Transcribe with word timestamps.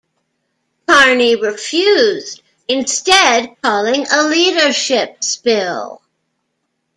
Carney 0.87 1.35
refused, 1.35 2.41
instead 2.67 3.55
calling 3.61 4.07
a 4.11 4.23
leadership 4.23 5.23
spill. 5.23 6.01